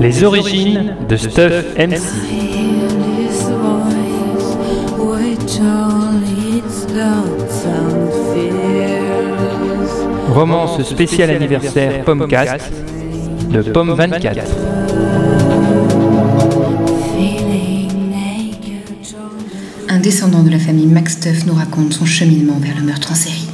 [0.00, 2.00] Les origines de Stuff MC.
[10.32, 12.72] Romance spéciale anniversaire Pommecast
[13.50, 14.44] de Pomme 24.
[20.06, 23.48] Descendant de la famille Max Stuff nous raconte son cheminement vers le meurtre en série.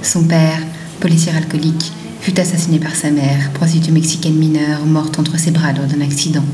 [0.00, 0.62] Son père,
[0.98, 1.92] policier alcoolique,
[2.22, 6.44] fut assassiné par sa mère, prostituée mexicaine mineure, morte entre ses bras lors d'un accident.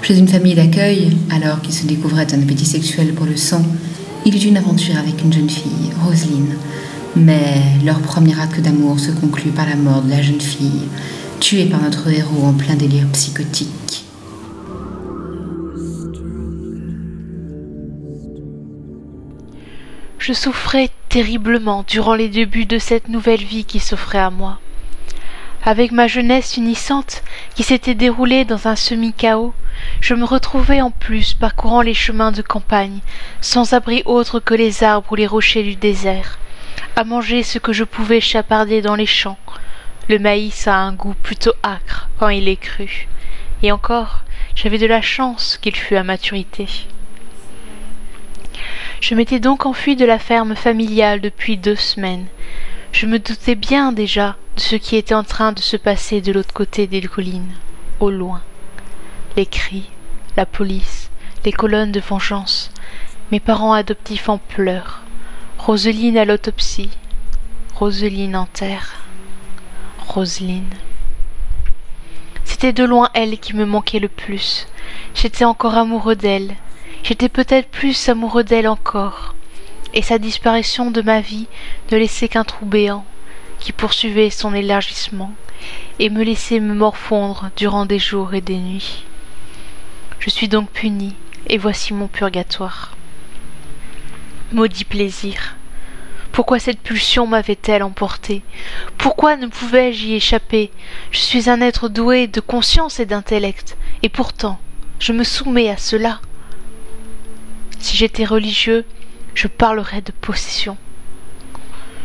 [0.00, 3.62] Chez une famille d'accueil, alors qu'il se découvrait un appétit sexuel pour le sang,
[4.24, 6.54] il eut une aventure avec une jeune fille, Roselyne.
[7.16, 10.88] Mais leur premier acte d'amour se conclut par la mort de la jeune fille,
[11.38, 13.68] tuée par notre héros en plein délire psychotique.
[20.28, 24.58] Je souffrais terriblement durant les débuts de cette nouvelle vie qui s'offrait à moi.
[25.64, 27.22] Avec ma jeunesse unissante
[27.54, 29.54] qui s'était déroulée dans un semi-chaos,
[30.02, 32.98] je me retrouvais en plus parcourant les chemins de campagne,
[33.40, 36.38] sans abri autre que les arbres ou les rochers du désert,
[36.94, 39.38] à manger ce que je pouvais chaparder dans les champs.
[40.10, 43.08] Le maïs a un goût plutôt âcre quand il est cru.
[43.62, 46.66] Et encore, j'avais de la chance qu'il fût à maturité.
[49.08, 52.26] Je m'étais donc enfui de la ferme familiale depuis deux semaines.
[52.92, 56.30] Je me doutais bien déjà de ce qui était en train de se passer de
[56.30, 57.54] l'autre côté des collines,
[58.00, 58.42] au loin
[59.34, 59.88] les cris,
[60.36, 61.10] la police,
[61.46, 62.70] les colonnes de vengeance.
[63.32, 65.00] Mes parents adoptifs en pleurs.
[65.56, 66.90] Roseline à l'autopsie.
[67.76, 68.96] Roseline en terre.
[70.06, 70.68] Roseline.
[72.44, 74.66] C'était de loin elle qui me manquait le plus.
[75.14, 76.56] J'étais encore amoureux d'elle.
[77.08, 79.34] J'étais peut-être plus amoureux d'elle encore.
[79.94, 81.46] Et sa disparition de ma vie
[81.90, 83.06] ne laissait qu'un trou béant
[83.60, 85.32] qui poursuivait son élargissement
[86.00, 89.06] et me laissait me morfondre durant des jours et des nuits.
[90.18, 91.14] Je suis donc puni,
[91.46, 92.94] et voici mon purgatoire.
[94.52, 95.56] Maudit plaisir.
[96.30, 98.42] Pourquoi cette pulsion m'avait-elle emporté
[98.98, 100.70] Pourquoi ne pouvais-je y échapper?
[101.10, 104.60] Je suis un être doué de conscience et d'intellect, et pourtant
[104.98, 106.20] je me soumets à cela.
[107.78, 108.84] Si j'étais religieux,
[109.34, 110.76] je parlerais de possession.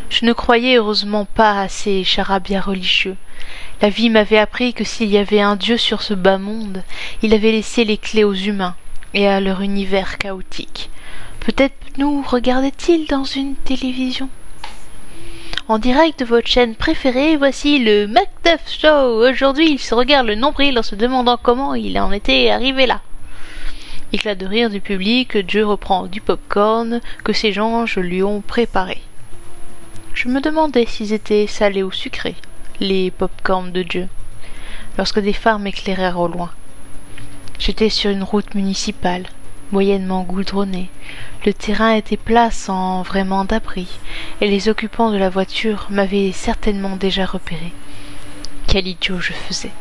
[0.10, 3.18] Je ne croyais heureusement pas à ces charabia religieux.
[3.82, 6.84] La vie m'avait appris que s'il y avait un Dieu sur ce bas monde,
[7.24, 8.76] il avait laissé les clés aux humains
[9.16, 10.90] et à leur univers chaotique.
[11.40, 14.30] Peut-être nous regardait-il dans une télévision.
[15.68, 19.28] En direct de votre chaîne préférée, voici le Macduff Show.
[19.28, 23.02] Aujourd'hui, il se regarde le nombril en se demandant comment il en était arrivé là.
[24.16, 29.02] Éclat de rire du public, Dieu reprend du popcorn que ses gens lui ont préparé.
[30.14, 32.36] Je me demandais s'ils étaient salés ou sucrés
[32.80, 34.08] les pop-corns de Dieu,
[35.00, 36.52] lorsque des phares m'éclairèrent au loin.
[37.58, 39.26] J'étais sur une route municipale,
[39.72, 40.92] moyennement goudronnée.
[41.44, 43.88] Le terrain était plat sans vraiment d'abri,
[44.42, 47.74] et les occupants de la voiture m'avaient certainement déjà repéré.
[48.68, 49.72] Quel idiot je faisais.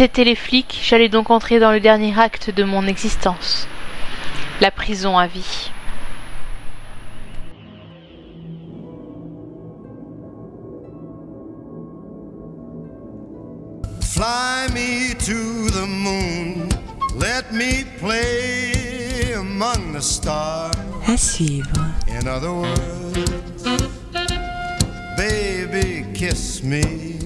[0.00, 3.68] C'étaient les flics, j'allais donc entrer dans le dernier acte de mon existence.
[4.62, 5.70] La prison à vie.
[14.00, 16.66] Fly me to the moon,
[17.18, 20.70] let me play among the stars.
[21.06, 21.68] À suivre.
[22.08, 23.64] In other words,
[25.18, 27.19] baby, kiss me